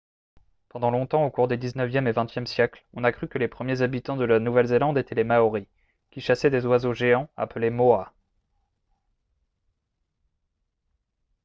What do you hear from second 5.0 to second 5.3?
les